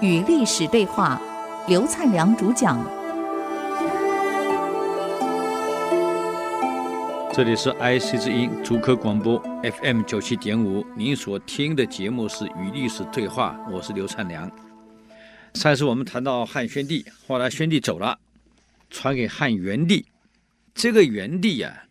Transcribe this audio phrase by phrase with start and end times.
[0.00, 1.20] 与历史对话，
[1.66, 2.78] 刘灿良主讲。
[7.32, 14.50] 这里是 IC 之音主科广播 FM 九七点五，您所听的节目是《与历史对话》，我是刘灿良。
[15.54, 18.18] 上次我们谈到汉宣帝，后来宣帝走了，
[18.90, 20.06] 传给汉元帝。
[20.74, 21.84] 这个元帝呀、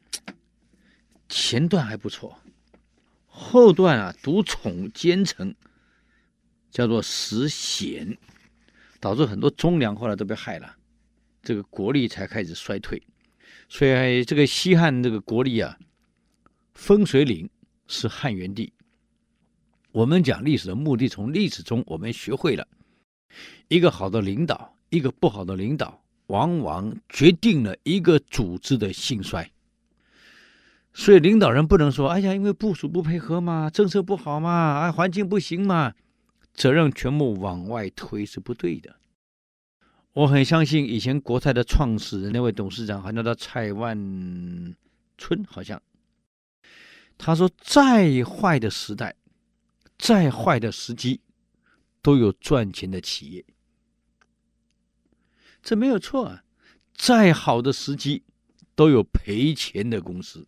[1.30, 2.38] 前段还不错，
[3.48, 5.56] 后段啊独宠奸臣，
[6.70, 8.18] 叫做石显，
[9.00, 10.76] 导致很多忠良后来都被害了，
[11.42, 13.02] 这个国力才开始衰退。
[13.70, 15.78] 所以这个西汉这个国力啊，
[16.74, 17.50] 分水岭
[17.88, 18.74] 是汉元帝。
[19.94, 22.68] 我们讲历史的目的，从历史中我们学会了。
[23.70, 29.50] 一个好的领导，一个不好的领导，往往决定了一个组织的兴衰。
[30.98, 35.94] 所以领导人不能说：“哎呀，因为部署不配合嘛，政策不好嘛，啊，环境不行嘛，
[36.56, 38.96] 责任全部往外推是不对的。”
[40.14, 43.96] 我很相信以前国泰的创始人那位董事长，好像叫蔡万
[45.20, 45.80] 春，好像
[47.16, 49.16] 他说：“再坏的时代，
[50.00, 51.22] 再坏的时机。”
[52.02, 53.46] 都有赚钱的企业，
[55.62, 56.44] 这没有错啊。
[56.96, 58.24] 再好的时机，
[58.76, 60.48] 都有赔钱的公司。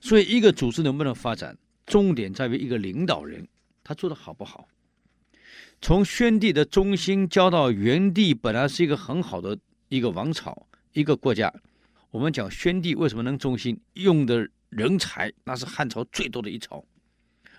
[0.00, 1.56] 所以，一个组织能不能发展，
[1.86, 3.46] 重点在于一个领导人
[3.84, 4.66] 他做的好不好。
[5.82, 11.52] 从宣帝的中心交到元帝，本来是一个很好的一个王朝，一个国家。
[12.10, 16.84] 我们讲宣帝为什么能中心，用的人才那是汉朝最多的一朝，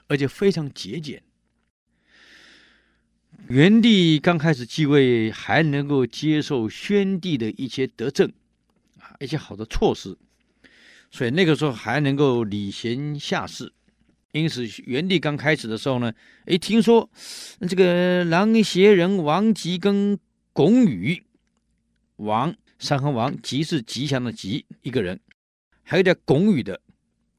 [0.08, 1.24] 而且非常节俭。
[3.48, 8.32] 元帝刚开始继位，还能够接受宣帝的一些德政，
[9.00, 10.18] 啊，一些好的措施，
[11.12, 13.72] 所以那个时候还能够礼贤下士。
[14.32, 16.14] 因此，元帝刚开始的时候呢，
[16.46, 17.10] 哎，听说
[17.68, 20.18] 这个琅邪人王吉跟
[20.54, 21.22] 龚宇，
[22.16, 25.20] 王三横王吉是吉祥的吉一个人，
[25.84, 26.80] 还有叫龚宇的，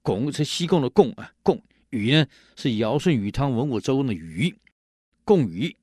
[0.02, 4.54] 龚是西贡的贡啊，贡羽呢是尧舜禹汤文武周公的禹，
[5.24, 5.74] 贡禹。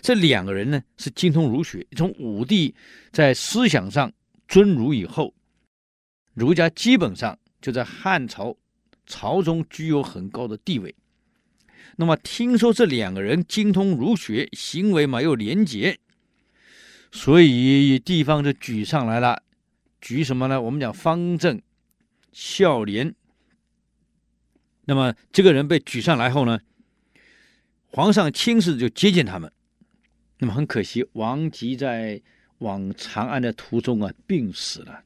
[0.00, 2.74] 这两个人呢是精通儒学，从武帝
[3.12, 4.10] 在思想上
[4.46, 5.34] 尊儒以后，
[6.38, 8.56] 儒家基本上就在汉朝
[9.04, 10.94] 朝中具有很高的地位。
[11.96, 15.98] 那么听说这两个人精通儒学，行为嘛又廉洁，
[17.10, 19.42] 所以地方就举上来了，
[20.00, 20.62] 举什么呢？
[20.62, 21.60] 我们讲方正、
[22.30, 23.16] 孝廉。
[24.84, 26.60] 那么这个人被举上来后呢，
[27.86, 29.52] 皇上亲自就接见他们。
[30.38, 32.22] 那么很可惜，王吉在
[32.58, 35.02] 往长安的途中啊病死了。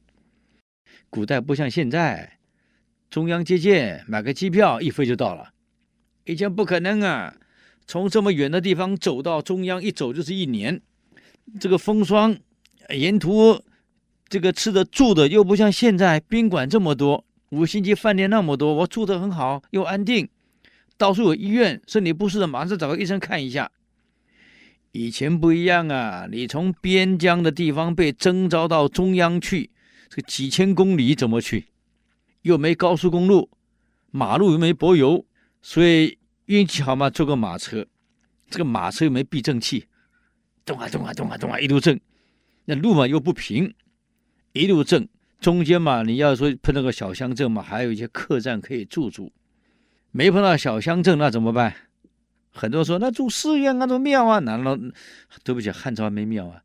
[1.13, 2.39] 古代不像现在，
[3.11, 5.53] 中央接见，买个机票一飞就到了，
[6.25, 7.35] 以前不可能啊。
[7.85, 10.81] 从这么远的地方走到中央，一走就是一年。
[11.59, 12.35] 这个风霜，
[12.89, 13.61] 沿途
[14.27, 20.27] 这个吃的住的又不像现在宾馆这么多，五星级饭店那么多，我住的很好又安定，
[20.97, 23.69] 到处有医院，身体不适的马上找个医生看一下。
[24.93, 26.27] 以前不一样啊！
[26.31, 29.69] 你从边疆的地方被征召到中央去，
[30.13, 31.69] 这个几千公里怎么去？
[32.43, 33.49] 又没高速公路，
[34.11, 35.25] 马路又没柏油，
[35.59, 37.87] 所以运气好嘛，坐个马车。
[38.47, 39.87] 这个马车又没避震器，
[40.63, 41.99] 动啊动啊动啊动啊，一路震。
[42.65, 43.73] 那路嘛又不平，
[44.51, 45.09] 一路震。
[45.39, 49.33] 中间嘛，你要说碰到个小乡镇嘛，还有一些客栈可以住住。
[50.11, 51.73] 没碰到小乡镇，那怎么办？
[52.51, 54.77] 很多人说那住寺院啊，住庙啊，难道
[55.43, 56.61] 对不起，汉朝还没庙啊？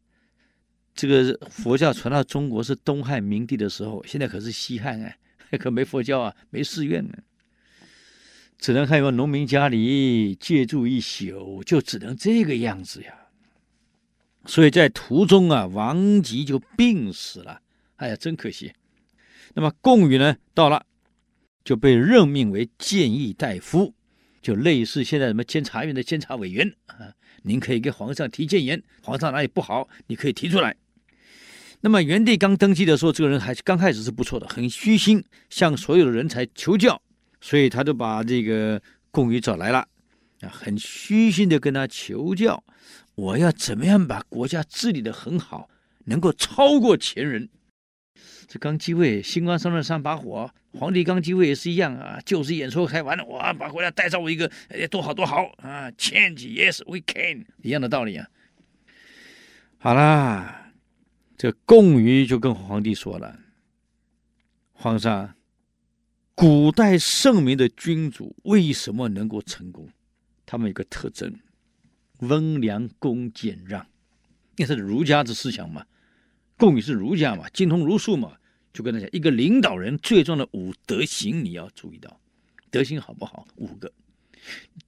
[0.98, 5.16] 这个佛教传到中国是东汉明帝的时候，现在可是西汉哎，
[5.56, 7.12] 可没佛教啊，没寺院呢，
[8.58, 13.14] 只能看一个农民家里借住一宿，就只能这个样子呀。
[14.44, 17.60] 所以在途中啊，王吉就病死了，
[17.94, 18.72] 哎呀，真可惜。
[19.54, 20.84] 那么贡羽呢，到了
[21.62, 23.94] 就被任命为谏议大夫。
[24.42, 30.74] 就类似现在什么监察院的监察委员啊，您可以给皇上提谏言，皇上哪里不好，你可以提出来。
[31.80, 37.00] 那么元帝刚登基的时候，这个人还是刚开始是不错的，很虚心向所有的人才求教，
[37.40, 38.80] 所以他就把这个
[39.10, 39.78] 贡羽找来了
[40.40, 42.62] 啊，很虚心的跟他求教，
[43.14, 45.68] 我要怎么样把国家治理的很好，
[46.06, 47.48] 能够超过前人。
[48.48, 50.50] 这刚继位，新官上任三把火。
[50.72, 58.26] 皇帝刚继位也是一样啊，就是演说开完了，哇，把国家带上我一个，哎，多好多好啊，change yes we can，一样的道理啊。
[59.78, 60.67] 好啦，
[61.38, 63.38] 这贡羽就跟皇帝说了，
[64.72, 65.36] 皇上，
[66.34, 69.88] 古代圣明的君主为什么能够成功？
[70.44, 71.32] 他们有个特征：
[72.18, 73.86] 温良恭俭让，
[74.56, 75.86] 那是儒家之思想嘛。
[76.56, 78.36] 贡禹是儒家嘛，精通儒术嘛，
[78.72, 82.20] 就跟他讲，一个领导人最重要的五德行，你要注意到，
[82.68, 83.46] 德行好不好？
[83.54, 83.92] 五个：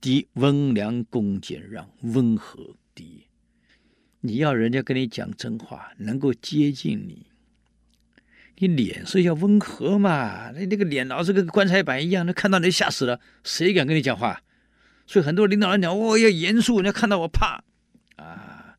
[0.01, 3.23] 第一，温良恭俭让，温和第一。
[4.21, 7.27] 你要人家跟你讲真话，能够接近你。
[8.59, 10.51] 你脸色要温和嘛？
[10.51, 14.43] 那那个脸老是跟棺材板一样，那看到你吓死了，谁敢跟你讲话？
[15.07, 17.65] 所以很多领导人讲，我、哦、要严肃，人家看到我怕
[18.17, 18.77] 啊。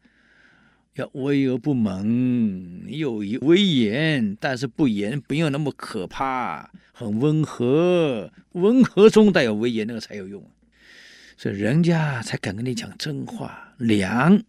[0.96, 10.46] 要威而不猛，有威严，但是不严，不要那么可怕，很温和，温和中带有威严，那个才有用。
[11.38, 13.74] 所以人家才敢跟你讲真话。
[13.78, 14.44] 良，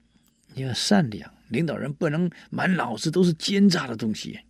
[0.55, 4.41] 你要善良，领导人不能满脑子都是奸诈的东西。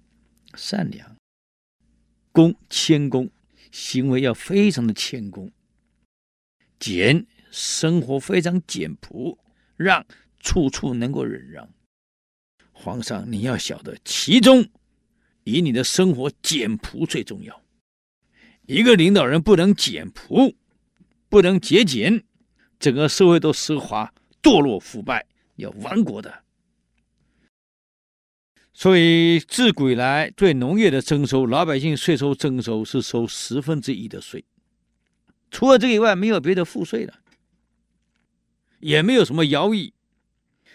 [0.55, 1.17] 善良，
[2.33, 3.31] 恭谦恭，
[3.71, 5.51] 行为要非常的谦恭。
[6.79, 9.39] 俭，生活非常简朴。
[9.77, 10.05] 让，
[10.39, 11.69] 处处能够忍让。
[12.73, 14.69] 皇上，你要晓得，其中
[15.45, 17.63] 以你的生活简朴最重要。
[18.67, 20.55] 一个领导人不能简朴，
[21.29, 22.25] 不能节俭，
[22.79, 24.13] 整个社会都奢华、
[24.43, 25.27] 堕落、腐败，
[25.57, 26.45] 要亡国的。
[28.75, 34.45] 所以自古以来，对农业的征收，老百姓税收征收是收十分之一的税，
[35.51, 37.21] 除了这以外，没有别的赋税了，
[38.81, 39.93] 也没有什么徭役，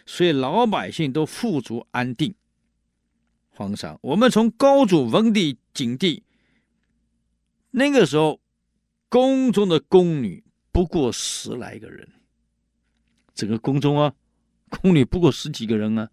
[0.06, 2.36] 所以老百姓都富足安定。
[3.50, 6.24] 皇上，我们从高祖、文帝、景帝
[7.72, 8.40] 那个时候，
[9.10, 12.08] 宫中的宫女不过十来个人，
[13.34, 14.14] 整个宫中啊，
[14.70, 16.10] 宫女不过十几个人啊。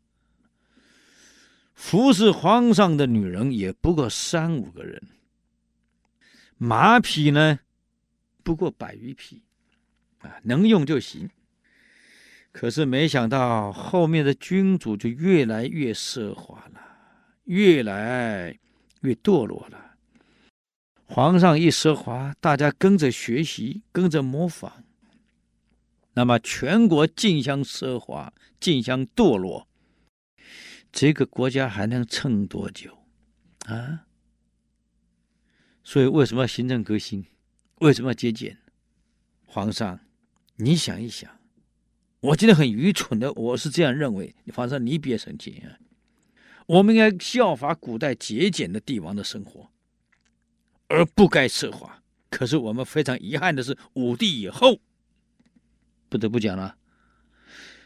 [1.75, 5.03] 服侍皇上的女人也不过三五个人，
[6.57, 7.59] 马匹呢，
[8.45, 9.43] 不过百余匹，
[10.21, 11.29] 啊，能用就行。
[12.53, 16.81] 可是没想到后面的君主就越来越奢华了，
[17.47, 18.57] 越来
[19.01, 19.97] 越堕落了。
[21.07, 24.84] 皇上一奢华，大家跟着学习，跟着模仿，
[26.15, 29.69] 那么全国竞相奢华，竞相堕落。
[30.91, 32.99] 这个国家还能撑多久
[33.67, 34.07] 啊？
[35.83, 37.27] 所以为什么要行政革新？
[37.81, 38.59] 为什么要节俭？
[39.45, 40.01] 皇上，
[40.57, 41.31] 你想一想，
[42.21, 44.35] 我今天很愚蠢的，我是这样认为。
[44.53, 45.79] 皇上，你别生气啊！
[46.67, 49.71] 我们应该效法古代节俭的帝王的生活，
[50.89, 52.03] 而不该奢华。
[52.31, 54.81] 可是我们非常遗憾的是，武帝以后，
[56.15, 56.77] 不得不讲了。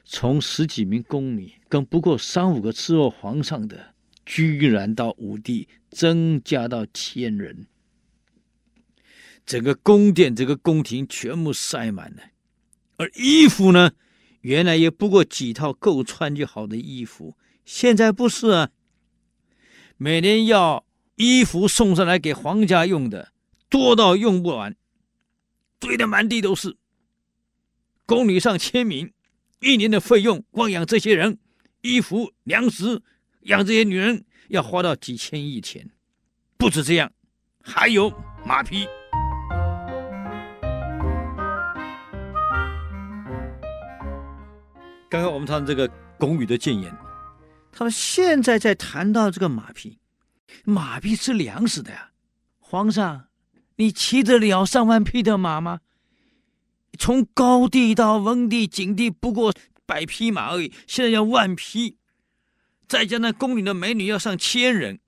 [0.05, 3.95] 从十几名宫女跟不过三五个伺候皇上的，
[4.27, 7.67] 居然到武帝增加到千人，
[9.47, 12.23] 整个宫殿、这个宫廷全部塞满了。
[12.99, 13.93] 而衣服呢，
[14.43, 17.35] 原来也不过几套够穿就好的衣服，
[17.65, 18.69] 现在不是啊，
[19.97, 20.85] 每年要
[21.15, 23.33] 衣服送上来给皇家用的，
[23.71, 24.77] 多到用不完，
[25.81, 26.77] 堆得满地都是。
[28.09, 29.13] 宫女上千名。
[29.61, 31.39] 一年的费用，光养这些人，
[31.83, 33.03] 衣服、粮食，
[33.43, 35.91] 养这些女人，要花到几千亿钱。
[36.57, 37.13] 不止这样，
[37.63, 38.11] 还有
[38.47, 38.87] 马匹。
[45.11, 45.87] 刚刚我们谈这个
[46.17, 46.91] 宫女的谏言，
[47.71, 49.99] 他说现在在谈到这个马匹，
[50.65, 52.13] 马匹吃粮食的呀。
[52.59, 53.27] 皇上，
[53.77, 55.81] 你骑得了上万匹的马吗？
[56.99, 59.55] 从高帝到文帝、景帝，不过
[59.87, 61.97] 百匹马而已，现在要万匹，
[62.89, 64.99] 再加上宫里的美女要上千人，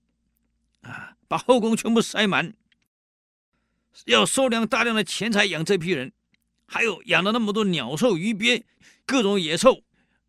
[0.83, 2.55] 啊，把后宫全部塞满，
[4.07, 6.13] 要收量大量的钱财养这批人，
[6.65, 8.65] 还有养了那么多鸟兽鱼鳖，
[9.05, 9.83] 各种野兽，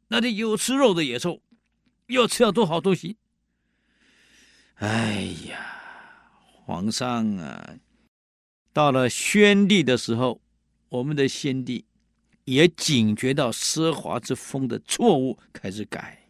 [0.08, 1.42] 那得有吃肉的野兽，
[2.08, 3.18] 要吃要多好东西。
[4.76, 5.80] 哎呀，
[6.66, 7.76] 皇上啊，
[8.74, 10.41] 到了宣帝的时候。
[10.92, 11.86] 我们的先帝
[12.44, 16.28] 也警觉到奢华之风的错误，开始改。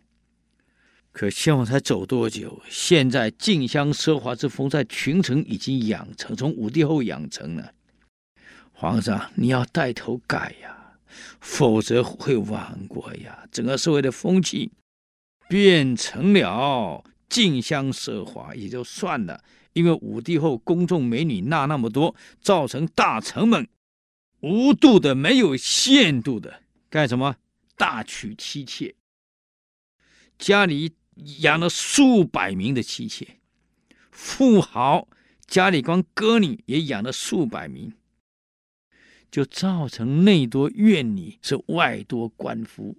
[1.12, 2.62] 可现在才走多久？
[2.70, 7.74] 现在竞相奢华之风在群臣已经养成，从武帝后养成了。
[8.72, 10.94] 皇上，你要带头改呀，
[11.40, 13.48] 否则会亡国呀！
[13.52, 14.72] 整个社会的风气
[15.50, 23.68] 变成了竞相奢华也就算了，因为武帝后宫中美女纳那么多，造成大臣们。
[24.42, 27.38] 无度的、没有限度的干什么？
[27.76, 28.94] 大娶妻妾，
[30.38, 30.94] 家里
[31.40, 33.40] 养了数百名的妻妾，
[34.12, 35.08] 富豪
[35.48, 37.94] 家里光歌女也养了数百名，
[39.32, 42.98] 就造成内多怨女是外多官夫。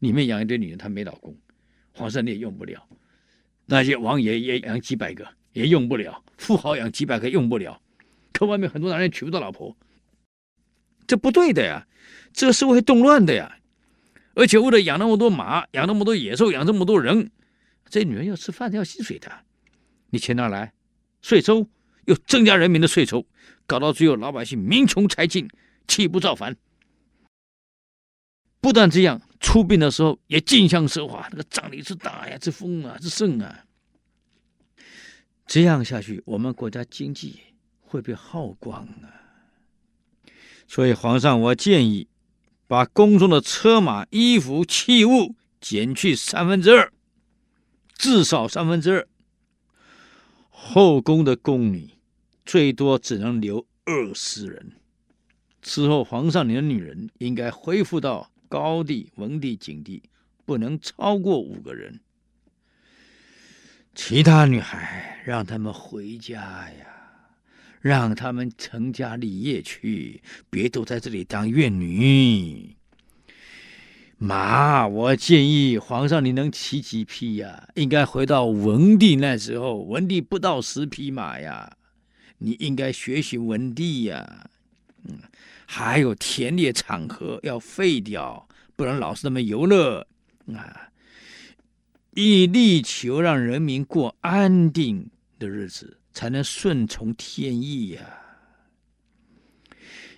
[0.00, 1.36] 里面养一堆女人，她没老公，
[1.92, 2.80] 皇上你也用不了；
[3.66, 7.80] 那些王爷也养几百个，也用不了；富豪养几百个用不了。
[8.32, 9.76] 可外面很多男人娶不到老婆，
[11.08, 11.88] 这不对的呀！
[12.32, 13.56] 这个社会动乱的呀！
[14.34, 17.32] 而且为了养那么多马，养那么多野兽，养这么多人，
[17.88, 19.32] 这女人要吃饭要薪水的，
[20.10, 20.72] 你钱哪来？
[21.22, 21.66] 税收
[22.04, 23.26] 又增加人民的税收，
[23.66, 25.48] 搞到最后老百姓民穷财尽，
[25.88, 26.54] 岂不造反。
[28.60, 33.64] 不但这样，出殡的时候也尽享奢华，那个葬礼之大呀，之丰啊，之盛啊。
[35.46, 37.40] 这样下去，我们国家经济
[37.80, 39.27] 会被耗光啊。
[40.68, 42.06] 所以皇上，我建议
[42.68, 46.92] 把宫中的车马、衣服、器物减去三分之二，
[47.96, 49.08] 至少三分之二。
[50.50, 51.90] 后宫的宫女
[52.46, 54.72] 最多只能留二十人。
[55.60, 58.30] 之后，皇上你的女人应该恢复到。
[58.50, 60.02] 高帝、文帝、景帝
[60.46, 62.00] 不能超过五个人，
[63.94, 66.97] 其他女孩让他们回家呀，
[67.80, 72.76] 让他们成家立业去，别都在这里当怨女。
[74.18, 77.68] 妈，我建议皇上你能骑几匹呀？
[77.74, 81.76] 应该回到文帝那时候，文帝不到十匹马呀，
[82.38, 84.50] 你应该学习文帝呀。
[85.04, 85.18] 嗯。
[85.70, 90.06] 还有田猎场合要废掉，不能老是那么游乐
[90.54, 90.88] 啊！
[92.14, 98.00] 以力求让人民过安定的日子，才能顺从天意呀、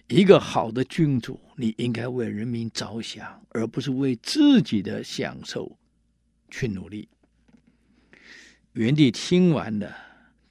[0.09, 5.78] 一个好的君主，你应该为人民着想，而不是为自己的享受
[6.50, 7.09] 去努力。
[8.73, 9.94] 元帝听完了，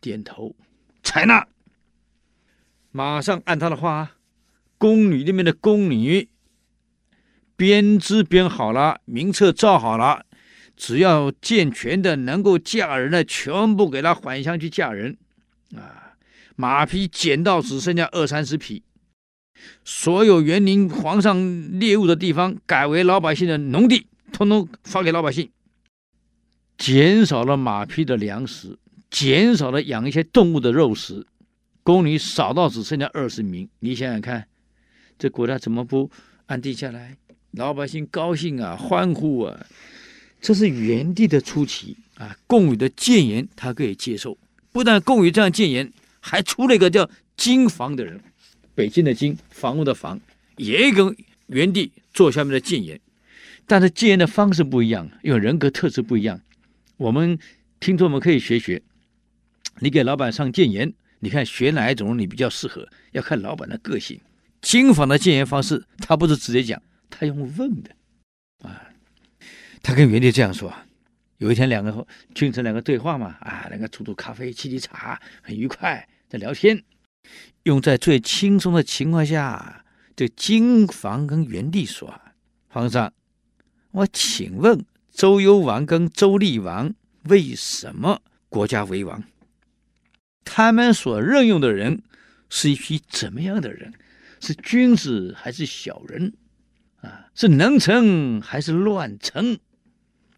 [0.01, 0.55] 点头
[1.03, 1.47] 采纳，
[2.91, 4.15] 马上按他的话。
[4.77, 6.29] 宫女里面的宫女，
[7.57, 10.25] 编织编好了，名册造好了，
[10.77, 15.17] 只要健全的能够嫁人的，全部给她还乡去嫁人。
[15.75, 16.15] 啊，
[16.55, 18.83] 马匹减到只剩下二三十匹，
[19.83, 25.49] 所有园林皇上猎物的地方改为老百姓的农地，通通发给老百姓。
[26.77, 28.77] 减少了马匹的粮食，
[29.11, 31.27] 减少了养一些动物的肉食，
[31.83, 34.47] 宫女少到只剩下二十名，你想想看。
[35.17, 36.09] 这国家怎么不
[36.45, 37.17] 安定下来？
[37.51, 39.65] 老百姓高兴啊，欢呼啊！
[40.39, 44.37] 这是元帝的初期啊，宫羽的谏言他可以接受。
[44.71, 48.19] 不但宫羽这样谏言，还出了一个叫京房的人，
[48.75, 50.19] 北京的京，房屋的房，
[50.57, 51.15] 也跟
[51.47, 52.99] 元帝做下面的谏言。
[53.65, 56.41] 但是谏言的方式不一样，因为人格特质不一样。
[56.97, 57.37] 我们
[57.79, 58.81] 听众们可以学学。
[59.79, 62.87] 你给老板上谏言，你看学哪一种你比较适合？
[63.11, 64.19] 要看老板的个性。
[64.61, 67.91] 京房的谏言方式，他不是直接讲，他用问的，
[68.63, 68.89] 啊，
[69.81, 70.85] 他跟元帝这样说啊：
[71.39, 72.05] 有一天，两个
[72.35, 76.83] 君臣两个对话嘛，啊，两个煮煮咖啡，沏沏茶，很愉快，在聊天。
[77.63, 79.85] 用在最轻松的情况下，
[80.17, 82.13] 这金房跟元帝说
[82.67, 83.13] ：“皇上，
[83.91, 86.93] 我请问周幽王跟周厉王
[87.29, 89.23] 为什么国家为王？
[90.43, 92.03] 他们所任用的人
[92.49, 93.93] 是一批怎么样的人？”
[94.41, 96.33] 是君子还是小人？
[96.99, 99.57] 啊，是能臣还是乱臣？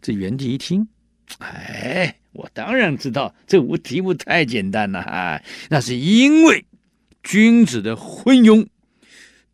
[0.01, 0.88] 这元帝一听，
[1.39, 5.41] 哎，我当然知道，这无题目太简单了啊！
[5.69, 6.65] 那是因为
[7.23, 8.67] 君子的昏庸，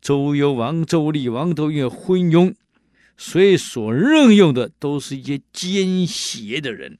[0.00, 2.54] 周幽王、周厉王都因为昏庸，
[3.16, 6.98] 所以所任用的都是一些奸邪的人，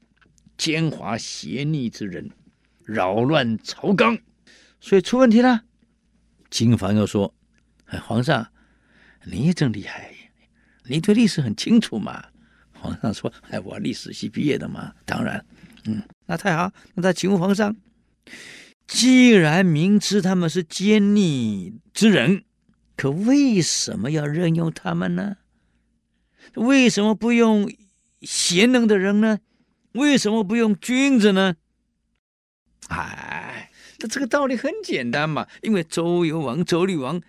[0.56, 2.30] 奸猾邪逆之人，
[2.84, 4.18] 扰乱朝纲，
[4.80, 5.62] 所以出问题了。
[6.50, 7.34] 金房又说。
[7.90, 8.48] 哎，皇上，
[9.24, 10.12] 你真厉害，
[10.84, 12.22] 你对历史很清楚嘛？
[12.80, 15.44] 皇上说：“哎，我历史系毕业的嘛，当然，
[15.84, 16.72] 嗯，那太好。
[16.94, 17.76] 那他请问皇上，
[18.86, 22.44] 既然明知他们是奸逆之人，
[22.96, 25.36] 可为什么要任用他们呢？
[26.54, 27.70] 为什么不用
[28.22, 29.40] 贤能的人呢？
[29.92, 31.56] 为什么不用君子呢？
[32.88, 37.20] 哎，那这个道理很简单嘛，因为周幽王、周厉王。”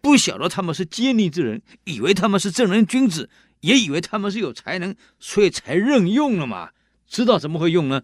[0.00, 3.28] 不晓得他们是奸佞之人，以为他们是正人君子，
[3.60, 6.70] 也以为他们是有才能，所以才任用了嘛。
[7.06, 8.02] 知道怎么会用呢？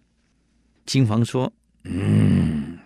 [0.85, 1.53] 金房说
[1.85, 2.79] ：“嗯，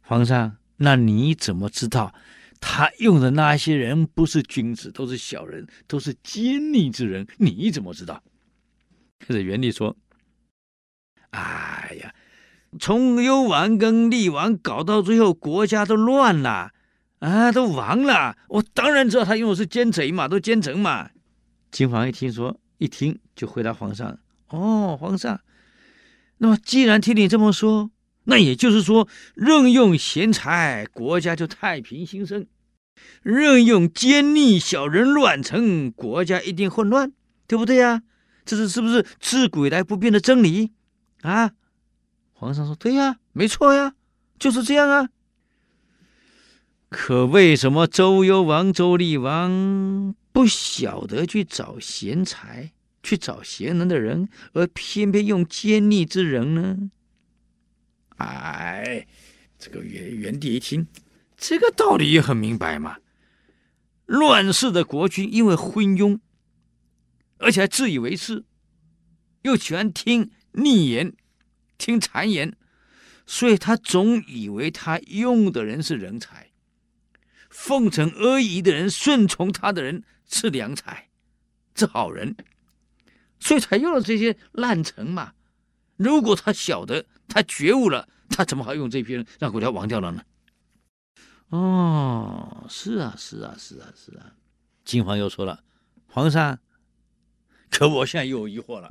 [0.00, 2.14] 皇上，那你怎么知道
[2.60, 7.26] 他用的那些人不是君子，都是小人，都是奸佞之人？
[7.38, 8.22] 你怎么知道？”
[9.18, 9.96] 可是元帝说
[11.30, 12.14] ：“哎呀，
[12.78, 16.72] 从幽王跟厉王搞到最后，国家都乱了，
[17.18, 18.36] 啊，都亡了。
[18.48, 21.10] 我当然知道他用的是奸贼嘛，都奸臣嘛。
[21.70, 25.40] 金皇一听说，一听就回答皇上：“哦，皇上，
[26.38, 27.90] 那么既然听你这么说，
[28.24, 32.44] 那也就是说，任用贤才，国家就太平兴盛；
[33.22, 37.12] 任用奸佞小人乱臣，国家一定混乱，
[37.46, 38.02] 对不对呀？
[38.44, 40.72] 这是是不是自古以来不变的真理
[41.22, 41.52] 啊？”
[42.32, 43.94] 皇上说：“对呀，没错呀，
[44.38, 45.08] 就是这样啊。
[46.88, 52.70] 可为什么周幽王、周厉王不晓得去找贤才、
[53.02, 56.90] 去找贤能的人，而偏偏用奸佞之人呢？”
[58.18, 59.08] 哎，
[59.58, 60.86] 这个元元帝一听，
[61.36, 62.98] 这个道理也很明白嘛。
[64.06, 66.20] 乱世的国君因为昏庸，
[67.38, 68.44] 而且还自以为是，
[69.42, 71.16] 又喜欢听逆言。
[71.78, 72.54] 听谗言，
[73.26, 76.52] 所以他总以为他用的人是人才，
[77.50, 81.08] 奉承阿谀的人、顺从他的人是良才，
[81.74, 82.36] 是好人，
[83.40, 85.32] 所以才用了这些烂臣嘛。
[85.96, 90.22] 如果他晓得，他觉悟了，他怎么还用这批人让国家亡掉了呢？
[91.48, 94.34] 哦，是啊，是啊，是啊，是啊。
[94.84, 95.64] 金皇又说了
[96.06, 96.58] ：“皇上，
[97.70, 98.90] 可我现在又有疑惑了。”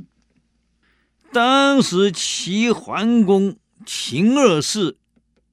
[1.32, 4.98] 当时齐桓公、秦二世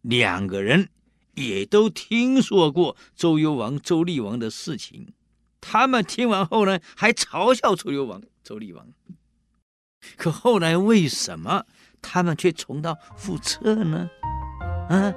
[0.01, 0.89] 两个人
[1.35, 5.13] 也都听说过周幽王、周厉王的事情，
[5.67, 8.87] 他们听完后呢，还嘲笑周幽王、周厉王。
[10.17, 11.65] 可后来为什么
[12.03, 14.11] 他们却重蹈覆辙呢？
[14.91, 15.15] 啊？